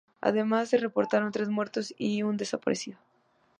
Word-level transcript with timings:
Además, 0.19 0.69
se 0.69 0.77
reportaron 0.79 1.31
tres 1.31 1.47
muertos 1.49 1.93
y 1.95 2.23
un 2.23 2.35
desaparecido. 2.35 2.97